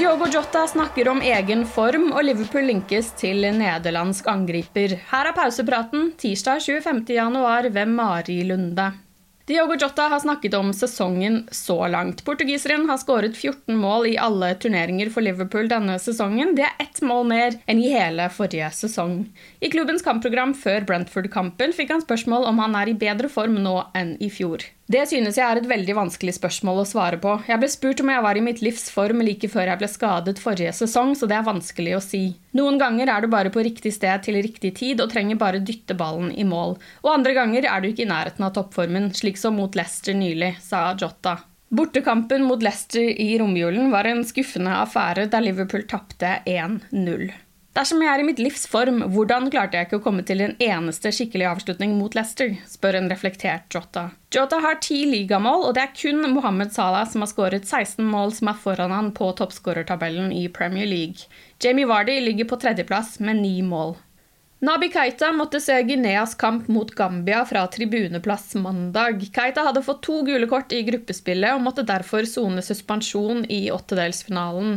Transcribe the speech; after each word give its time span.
Diogo 0.00 0.26
Jota 0.32 0.66
snakker 0.66 1.08
om 1.08 1.18
egen 1.20 1.66
form, 1.68 2.06
og 2.16 2.22
Liverpool 2.24 2.64
linkes 2.70 3.10
til 3.20 3.44
nederlandsk 3.52 4.30
angriper. 4.32 4.94
Her 5.10 5.28
er 5.28 5.36
pausepraten 5.36 6.06
tirsdag 6.16 6.62
25. 6.64 7.02
januar 7.18 7.68
ved 7.68 7.92
Mari 7.98 8.38
Lunde. 8.48 8.86
Diogo 9.44 9.76
Jota 9.76 10.06
har 10.08 10.22
snakket 10.24 10.56
om 10.56 10.72
sesongen 10.72 11.42
så 11.52 11.76
langt. 11.92 12.24
Portugiseren 12.24 12.88
har 12.88 12.96
skåret 13.02 13.36
14 13.36 13.76
mål 13.76 14.08
i 14.14 14.16
alle 14.16 14.54
turneringer 14.62 15.12
for 15.12 15.26
Liverpool 15.26 15.68
denne 15.68 15.98
sesongen. 16.00 16.56
Det 16.56 16.64
er 16.64 16.80
ett 16.80 17.04
mål 17.04 17.28
mer 17.34 17.60
enn 17.68 17.84
i 17.84 17.92
hele 17.92 18.32
forrige 18.32 18.72
sesong. 18.80 19.26
I 19.60 19.68
klubbens 19.68 20.06
kampprogram 20.06 20.56
før 20.56 20.88
Brentford-kampen 20.88 21.76
fikk 21.76 21.92
han 21.92 22.08
spørsmål 22.08 22.48
om 22.48 22.64
han 22.64 22.80
er 22.80 22.94
i 22.94 23.00
bedre 23.04 23.28
form 23.28 23.60
nå 23.60 23.82
enn 23.92 24.16
i 24.16 24.32
fjor. 24.32 24.64
Det 24.90 25.04
synes 25.06 25.36
jeg 25.38 25.46
er 25.46 25.60
et 25.60 25.68
veldig 25.70 25.94
vanskelig 25.94 26.32
spørsmål 26.34 26.80
å 26.82 26.86
svare 26.88 27.18
på. 27.22 27.36
Jeg 27.46 27.62
ble 27.62 27.68
spurt 27.70 28.00
om 28.02 28.08
jeg 28.10 28.22
var 28.24 28.38
i 28.38 28.42
mitt 28.42 28.62
livs 28.64 28.88
form 28.90 29.20
like 29.22 29.46
før 29.52 29.68
jeg 29.70 29.78
ble 29.78 29.88
skadet 29.92 30.40
forrige 30.42 30.72
sesong, 30.80 31.12
så 31.14 31.28
det 31.30 31.36
er 31.36 31.44
vanskelig 31.46 31.92
å 31.94 32.00
si. 32.02 32.22
Noen 32.58 32.80
ganger 32.80 33.12
er 33.12 33.22
du 33.22 33.28
bare 33.30 33.52
på 33.54 33.62
riktig 33.62 33.92
sted 33.94 34.24
til 34.24 34.40
riktig 34.42 34.72
tid 34.80 35.02
og 35.04 35.12
trenger 35.12 35.38
bare 35.38 35.60
dytte 35.62 35.94
ballen 35.94 36.32
i 36.34 36.46
mål. 36.48 36.74
Og 37.04 37.12
andre 37.12 37.36
ganger 37.38 37.68
er 37.70 37.84
du 37.84 37.86
ikke 37.92 38.02
i 38.02 38.10
nærheten 38.10 38.48
av 38.48 38.56
toppformen, 38.56 39.12
slik 39.14 39.38
som 39.38 39.54
mot 39.60 39.78
Leicester 39.78 40.16
nylig, 40.16 40.56
sa 40.64 40.88
Jota. 40.98 41.36
Bortekampen 41.70 42.42
mot 42.48 42.66
Leicester 42.66 43.06
i 43.14 43.36
romjulen 43.38 43.92
var 43.94 44.10
en 44.10 44.24
skuffende 44.26 44.74
affære 44.80 45.28
der 45.30 45.46
Liverpool 45.46 45.86
tapte 45.86 46.40
1-0. 46.50 47.30
Dersom 47.70 48.00
jeg 48.02 48.10
er 48.10 48.18
i 48.18 48.24
mitt 48.26 48.40
livs 48.42 48.64
form, 48.66 48.96
hvordan 49.14 49.44
klarte 49.52 49.78
jeg 49.78 49.86
ikke 49.86 50.00
å 50.00 50.02
komme 50.02 50.24
til 50.26 50.40
en 50.42 50.56
eneste 50.58 51.12
skikkelig 51.14 51.46
avslutning 51.52 51.92
mot 51.94 52.16
Leicester? 52.18 52.56
spør 52.66 52.98
en 52.98 53.06
reflektert 53.12 53.70
Jota. 53.70 54.08
Jota 54.34 54.58
har 54.64 54.80
ti 54.82 55.04
ligamål, 55.06 55.68
og 55.68 55.76
det 55.76 55.84
er 55.84 55.94
kun 55.94 56.26
Mohammed 56.34 56.74
Salah 56.74 57.06
som 57.06 57.22
har 57.22 57.30
skåret 57.30 57.70
16 57.70 58.02
mål 58.02 58.34
som 58.34 58.50
er 58.50 58.58
foran 58.58 58.94
han 58.96 59.12
på 59.14 59.30
toppskårertabellen 59.38 60.34
i 60.34 60.48
Premier 60.50 60.90
League. 60.90 61.30
Jamie 61.62 61.86
Vardy 61.86 62.18
ligger 62.24 62.50
på 62.50 62.58
tredjeplass 62.58 63.20
med 63.22 63.38
ni 63.44 63.60
mål. 63.62 63.94
Nabi 64.60 64.90
Keita 64.92 65.30
måtte 65.32 65.56
se 65.60 65.72
Guineas 65.88 66.34
kamp 66.34 66.66
mot 66.68 66.90
Gambia 66.94 67.44
fra 67.48 67.62
tribuneplass 67.72 68.54
mandag. 68.60 69.22
Keita 69.32 69.62
hadde 69.64 69.80
fått 69.82 70.02
to 70.04 70.18
gule 70.26 70.44
kort 70.50 70.74
i 70.76 70.82
gruppespillet 70.84 71.54
og 71.56 71.62
måtte 71.64 71.84
derfor 71.88 72.28
sone 72.28 72.60
suspensjon 72.60 73.46
i 73.48 73.70
åttedelsfinalen. 73.72 74.74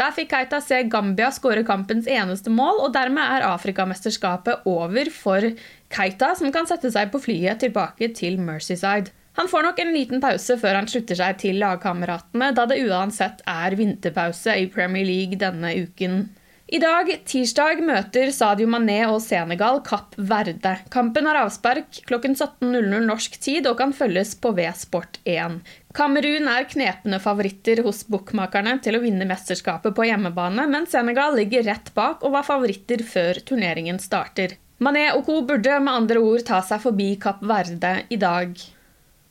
Der 0.00 0.14
fikk 0.16 0.30
Keita 0.32 0.62
se 0.64 0.78
Gambia 0.88 1.28
skåre 1.36 1.66
kampens 1.68 2.08
eneste 2.08 2.48
mål, 2.48 2.80
og 2.86 2.94
dermed 2.96 3.34
er 3.36 3.44
Afrikamesterskapet 3.50 4.64
over 4.72 5.12
for 5.12 5.50
Keita, 5.92 6.32
som 6.40 6.48
kan 6.54 6.64
sette 6.70 6.88
seg 6.96 7.12
på 7.12 7.20
flyet 7.26 7.60
tilbake 7.60 8.08
til 8.16 8.40
Mercyside. 8.40 9.12
Han 9.36 9.52
får 9.52 9.68
nok 9.68 9.84
en 9.84 9.92
liten 9.92 10.24
pause 10.24 10.56
før 10.56 10.80
han 10.80 10.88
slutter 10.88 11.20
seg 11.20 11.36
til 11.44 11.60
lagkameratene, 11.60 12.54
da 12.56 12.64
det 12.64 12.80
uansett 12.88 13.44
er 13.44 13.76
vinterpause 13.76 14.56
i 14.56 14.64
Premier 14.72 15.04
League 15.04 15.36
denne 15.44 15.76
uken. 15.76 16.22
I 16.66 16.80
dag, 16.82 17.06
tirsdag, 17.30 17.78
møter 17.86 18.32
Sadio 18.34 18.66
Mané 18.66 18.96
og 19.06 19.20
Senegal 19.22 19.76
Kapp 19.86 20.16
Verde. 20.18 20.72
Kampen 20.90 21.28
har 21.30 21.38
avspark 21.44 22.00
klokken 22.08 22.34
17.00 22.34 23.04
norsk 23.06 23.36
tid 23.38 23.68
og 23.70 23.76
kan 23.78 23.94
følges 23.94 24.32
på 24.42 24.50
V-Sport1. 24.56 25.60
Kamerun 25.94 26.50
er 26.50 26.66
knepne 26.66 27.22
favoritter 27.22 27.84
hos 27.86 28.02
bookmakerne 28.10 28.80
til 28.82 28.98
å 28.98 29.04
vinne 29.04 29.30
mesterskapet 29.30 29.94
på 29.94 30.08
hjemmebane, 30.10 30.66
men 30.66 30.90
Senegal 30.90 31.38
ligger 31.38 31.68
rett 31.70 31.94
bak 31.94 32.26
og 32.26 32.34
var 32.34 32.50
favoritter 32.50 33.06
før 33.14 33.38
turneringen 33.46 34.02
starter. 34.02 34.58
Mané 34.82 35.12
og 35.14 35.22
co. 35.30 35.44
burde 35.46 35.78
med 35.78 36.02
andre 36.02 36.18
ord 36.18 36.48
ta 36.50 36.64
seg 36.66 36.82
forbi 36.82 37.12
Kapp 37.22 37.46
Verde 37.46 38.00
i 38.10 38.18
dag. 38.18 38.58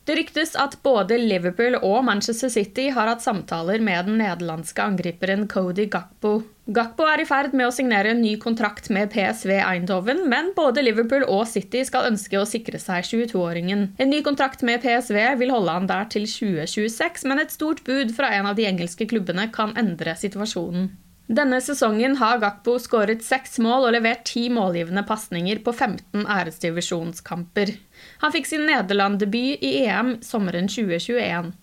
Det 0.05 0.15
ryktes 0.19 0.51
at 0.61 0.75
både 0.85 1.17
Liverpool 1.17 1.79
og 1.79 2.03
Manchester 2.05 2.51
City 2.53 2.91
har 2.93 3.09
hatt 3.09 3.23
samtaler 3.25 3.81
med 3.81 4.05
den 4.05 4.19
nederlandske 4.21 4.83
angriperen 4.83 5.47
Cody 5.49 5.87
Gakpo. 5.89 6.43
Gakpo 6.75 7.07
er 7.09 7.23
i 7.23 7.25
ferd 7.25 7.55
med 7.57 7.67
å 7.67 7.73
signere 7.73 8.11
en 8.13 8.21
ny 8.21 8.35
kontrakt 8.41 8.91
med 8.93 9.09
PSV 9.13 9.55
Eindhoven, 9.57 10.23
men 10.29 10.51
både 10.57 10.83
Liverpool 10.85 11.25
og 11.25 11.47
City 11.49 11.81
skal 11.89 12.11
ønske 12.11 12.37
å 12.37 12.45
sikre 12.49 12.81
seg 12.81 13.05
22-åringen. 13.09 13.87
En 13.97 14.13
ny 14.13 14.21
kontrakt 14.25 14.61
med 14.65 14.83
PSV 14.85 15.17
vil 15.41 15.53
holde 15.53 15.77
han 15.79 15.89
der 15.89 16.05
til 16.13 16.29
2026, 16.29 17.25
men 17.29 17.41
et 17.41 17.53
stort 17.53 17.81
bud 17.85 18.13
fra 18.13 18.29
en 18.37 18.49
av 18.49 18.57
de 18.57 18.69
engelske 18.69 19.09
klubbene 19.09 19.49
kan 19.53 19.73
endre 19.77 20.13
situasjonen. 20.21 20.91
Denne 21.25 21.57
sesongen 21.61 22.19
har 22.19 22.37
Gakpo 22.37 22.75
skåret 22.77 23.23
seks 23.25 23.57
mål 23.63 23.87
og 23.87 23.95
levert 23.95 24.27
ti 24.29 24.45
målgivende 24.53 25.01
pasninger 25.09 25.63
på 25.65 25.73
15 25.73 26.27
æresdivisjonskamper. 26.29 27.73
Han 28.21 28.33
fikk 28.35 28.49
sin 28.51 28.67
Nederland-debut 28.69 29.63
i 29.65 29.71
EM 29.87 30.19
sommeren 30.25 30.69
2021. 30.69 31.55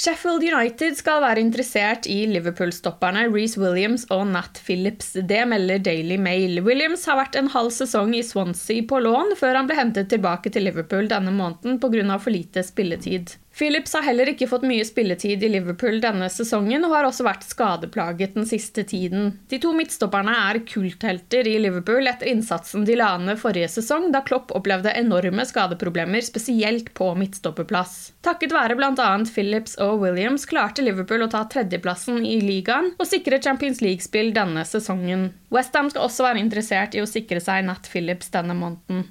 Sheffield 0.00 0.42
United 0.42 0.96
skal 0.96 1.20
være 1.20 1.42
interessert 1.44 2.06
i 2.08 2.22
Liverpool-stopperne 2.30 3.26
Reece 3.28 3.60
Williams 3.60 4.06
og 4.14 4.24
Nat 4.32 4.58
Phillips. 4.64 5.12
Det 5.28 5.42
melder 5.50 5.82
Daily 5.84 6.16
Mail. 6.16 6.62
Williams 6.64 7.04
har 7.10 7.18
vært 7.20 7.36
en 7.36 7.50
halv 7.52 7.68
sesong 7.76 8.14
i 8.16 8.22
Swansea 8.24 8.86
på 8.88 9.02
lån, 9.04 9.36
før 9.36 9.60
han 9.60 9.68
ble 9.68 9.76
hentet 9.76 10.08
tilbake 10.10 10.50
til 10.54 10.64
Liverpool 10.66 11.10
denne 11.10 11.34
måneden 11.36 11.76
pga. 11.82 12.16
for 12.18 12.32
lite 12.32 12.64
spilletid. 12.64 13.36
Phillips 13.56 13.92
har 13.94 14.04
heller 14.06 14.30
ikke 14.30 14.46
fått 14.48 14.64
mye 14.64 14.84
spilletid 14.86 15.42
i 15.44 15.48
Liverpool 15.50 15.98
denne 16.00 16.28
sesongen, 16.32 16.84
og 16.86 16.94
har 16.94 17.08
også 17.08 17.26
vært 17.26 17.44
skadeplaget 17.44 18.36
den 18.38 18.46
siste 18.48 18.84
tiden. 18.88 19.34
De 19.50 19.58
to 19.60 19.72
midtstopperne 19.76 20.32
er 20.48 20.62
kulthelter 20.68 21.48
i 21.50 21.56
Liverpool 21.60 22.08
etter 22.08 22.30
innsatsen 22.30 22.86
de 22.88 22.96
la 23.00 23.10
ned 23.20 23.40
forrige 23.42 23.68
sesong, 23.74 24.08
da 24.14 24.22
Klopp 24.26 24.54
opplevde 24.56 24.94
enorme 24.96 25.44
skadeproblemer, 25.48 26.24
spesielt 26.24 26.94
på 26.96 27.10
midtstopperplass. 27.18 28.14
Takket 28.24 28.54
være 28.54 28.78
bl.a. 28.78 29.10
Phillips 29.28 29.76
og 29.82 30.00
Williams 30.06 30.46
klarte 30.48 30.86
Liverpool 30.86 31.26
å 31.26 31.30
ta 31.32 31.44
tredjeplassen 31.50 32.24
i 32.24 32.38
ligaen 32.44 32.94
og 32.96 33.08
sikre 33.08 33.42
Champions 33.42 33.82
League-spill 33.84 34.32
denne 34.36 34.64
sesongen. 34.68 35.32
Westham 35.52 35.90
skal 35.90 36.06
også 36.06 36.30
være 36.30 36.40
interessert 36.40 36.94
i 36.94 37.02
å 37.02 37.08
sikre 37.08 37.42
seg 37.42 37.66
Nat 37.66 37.90
Phillips 37.90 38.30
denne 38.32 38.56
måneden. 38.56 39.08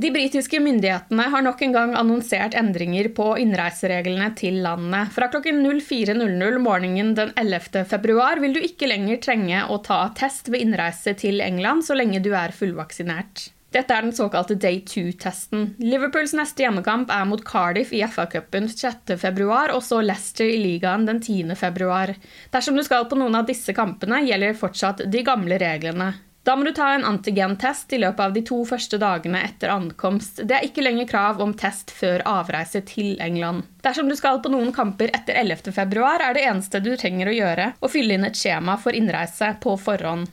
De 0.00 0.08
britiske 0.10 0.56
myndighetene 0.64 1.24
har 1.28 1.42
nok 1.44 1.60
en 1.60 1.74
gang 1.74 1.90
annonsert 1.98 2.54
endringer 2.56 3.10
på 3.12 3.26
innreisereglene 3.42 4.30
til 4.38 4.62
landet. 4.64 5.10
Fra 5.12 5.28
klokken 5.28 5.60
04.00 5.60 6.56
morgenen 6.64 7.10
den 7.18 7.34
11. 7.36 7.82
februar 7.90 8.40
vil 8.40 8.56
du 8.56 8.62
ikke 8.64 8.88
lenger 8.88 9.20
trenge 9.20 9.66
å 9.68 9.76
ta 9.84 10.06
test 10.16 10.48
ved 10.48 10.64
innreise 10.64 11.12
til 11.20 11.44
England 11.44 11.84
så 11.84 11.98
lenge 11.98 12.22
du 12.24 12.30
er 12.32 12.54
fullvaksinert. 12.56 13.50
Dette 13.76 13.92
er 13.92 14.06
den 14.06 14.16
såkalte 14.16 14.56
day 14.56 14.80
two-testen. 14.88 15.74
Liverpools 15.84 16.32
neste 16.38 16.64
hjemmekamp 16.64 17.12
er 17.12 17.28
mot 17.28 17.44
Cardiff 17.44 17.92
i 17.92 18.00
FA-cupen 18.08 18.70
6.2, 18.72 19.44
og 19.76 19.84
så 19.84 20.00
Leicester 20.00 20.48
i 20.48 20.56
ligaen 20.64 21.04
den 21.06 21.20
10.2. 21.20 22.16
Dersom 22.56 22.80
du 22.80 22.86
skal 22.88 23.04
på 23.12 23.20
noen 23.20 23.36
av 23.36 23.46
disse 23.52 23.76
kampene, 23.76 24.24
gjelder 24.24 24.56
fortsatt 24.58 25.04
de 25.12 25.22
gamle 25.28 25.60
reglene. 25.60 26.14
Da 26.42 26.54
må 26.56 26.64
du 26.64 26.72
ta 26.72 26.94
en 26.94 27.04
antigentest 27.04 27.92
i 27.92 27.98
løpet 28.00 28.22
av 28.24 28.32
de 28.32 28.42
to 28.48 28.62
første 28.64 28.96
dagene 29.00 29.42
etter 29.44 29.72
ankomst. 29.74 30.40
Det 30.48 30.56
er 30.56 30.64
ikke 30.64 30.84
lenger 30.86 31.08
krav 31.10 31.42
om 31.44 31.52
test 31.52 31.92
før 31.92 32.24
avreise 32.24 32.80
til 32.88 33.20
England. 33.20 33.66
Dersom 33.84 34.08
du 34.08 34.16
skal 34.16 34.40
på 34.40 34.52
noen 34.52 34.72
kamper 34.72 35.12
etter 35.12 35.36
11.2, 35.36 36.00
er 36.16 36.36
det 36.36 36.48
eneste 36.48 36.80
du 36.80 36.94
trenger 36.96 37.28
å 37.28 37.36
gjøre, 37.36 37.72
å 37.80 37.92
fylle 37.92 38.16
inn 38.16 38.28
et 38.28 38.40
skjema 38.40 38.80
for 38.80 38.96
innreise 38.96 39.52
på 39.60 39.76
forhånd. 39.84 40.32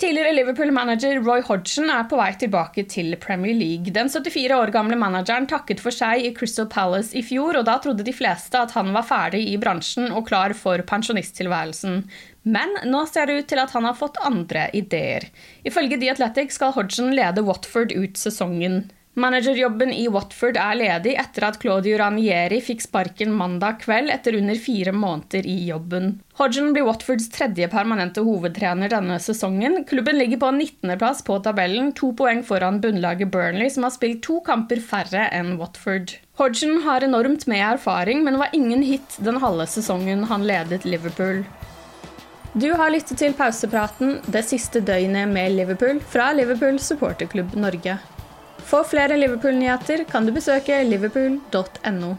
Tidligere 0.00 0.32
Liverpool-manager 0.34 1.20
Roy 1.22 1.42
Hodgson 1.46 1.86
er 1.92 2.08
på 2.10 2.16
vei 2.18 2.32
tilbake 2.40 2.82
til 2.90 3.14
Premier 3.22 3.54
League. 3.54 3.92
Den 3.94 4.08
74 4.10 4.56
år 4.56 4.72
gamle 4.74 4.98
manageren 4.98 5.46
takket 5.46 5.78
for 5.80 5.94
seg 5.94 6.24
i 6.24 6.32
Crystal 6.34 6.66
Palace 6.66 7.14
i 7.14 7.22
fjor, 7.22 7.60
og 7.60 7.68
da 7.68 7.76
trodde 7.78 8.04
de 8.04 8.16
fleste 8.16 8.58
at 8.58 8.74
han 8.74 8.90
var 8.96 9.06
ferdig 9.06 9.44
i 9.52 9.54
bransjen 9.60 10.10
og 10.10 10.26
klar 10.26 10.56
for 10.58 10.82
pensjonisttilværelsen. 10.88 12.02
Men 12.44 12.76
nå 12.84 13.06
ser 13.08 13.26
det 13.26 13.38
ut 13.40 13.48
til 13.52 13.60
at 13.62 13.72
han 13.72 13.88
har 13.88 13.96
fått 13.96 14.20
andre 14.24 14.68
ideer. 14.76 15.30
Ifølge 15.64 15.98
The 16.00 16.12
Athletic 16.12 16.52
skal 16.56 16.74
Hodgson 16.76 17.14
lede 17.16 17.44
Watford 17.44 17.92
ut 17.96 18.20
sesongen. 18.20 18.84
Managerjobben 19.14 19.92
i 19.94 20.08
Watford 20.10 20.56
er 20.58 20.74
ledig 20.74 21.12
etter 21.20 21.44
at 21.46 21.60
Claudio 21.62 22.00
Ranieri 22.00 22.58
fikk 22.66 22.80
sparken 22.82 23.30
mandag 23.30 23.78
kveld 23.84 24.10
etter 24.10 24.34
under 24.34 24.58
fire 24.58 24.90
måneder 24.90 25.46
i 25.46 25.54
jobben. 25.68 26.16
Hodgson 26.34 26.72
blir 26.74 26.88
Watfords 26.88 27.28
tredje 27.30 27.68
permanente 27.70 28.24
hovedtrener 28.26 28.90
denne 28.90 29.20
sesongen. 29.22 29.84
Klubben 29.86 30.18
ligger 30.18 30.42
på 30.42 30.50
19.-plass 30.56 31.22
på 31.28 31.38
tabellen, 31.46 31.92
to 31.94 32.10
poeng 32.18 32.42
foran 32.42 32.80
bunnlaget 32.82 33.30
Burnley, 33.30 33.70
som 33.70 33.86
har 33.86 33.94
spilt 33.94 34.24
to 34.26 34.40
kamper 34.42 34.82
færre 34.82 35.28
enn 35.30 35.54
Watford. 35.62 36.16
Hodgson 36.40 36.80
har 36.82 37.06
enormt 37.06 37.46
med 37.46 37.62
erfaring, 37.62 38.26
men 38.26 38.42
var 38.42 38.50
ingen 38.52 38.82
hit 38.82 39.14
den 39.22 39.38
halve 39.38 39.70
sesongen 39.70 40.26
han 40.26 40.42
ledet 40.50 40.82
Liverpool. 40.82 41.44
Du 42.54 42.68
har 42.72 42.90
lyttet 42.94 43.18
til 43.18 43.32
pausepraten 43.34 44.20
det 44.30 44.44
siste 44.46 44.78
døgnet 44.78 45.26
med 45.26 45.56
Liverpool 45.56 45.98
fra 45.98 46.28
Liverpool 46.32 46.76
supporterklubb 46.78 47.56
Norge. 47.58 47.96
For 48.62 48.86
flere 48.86 49.16
Liverpool-nyheter 49.18 50.04
kan 50.06 50.26
du 50.26 50.30
besøke 50.32 50.76
liverpool.no. 50.86 52.14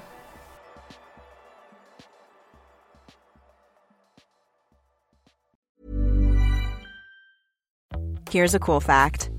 Here's 8.29 8.53
a 8.53 8.59
cool 8.59 8.81
fact 8.81 9.29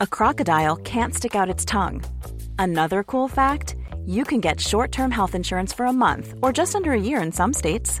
a 0.00 0.06
crocodile 0.06 0.76
can't 0.76 1.14
stick 1.14 1.34
out 1.34 1.50
its 1.50 1.66
tongue. 1.66 2.00
Another 2.58 3.02
cool 3.04 3.28
fact 3.28 3.76
you 4.06 4.24
can 4.24 4.40
get 4.40 4.58
short 4.60 4.92
term 4.92 5.10
health 5.10 5.34
insurance 5.34 5.74
for 5.74 5.84
a 5.84 5.92
month 5.92 6.32
or 6.40 6.52
just 6.52 6.74
under 6.74 6.92
a 6.92 7.00
year 7.00 7.20
in 7.20 7.32
some 7.32 7.52
states. 7.52 8.00